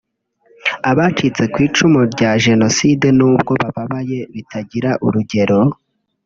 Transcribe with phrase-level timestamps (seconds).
[0.89, 5.59] Abacitse ku icumu rya Jenoside nubwo bababaye bitagira urugero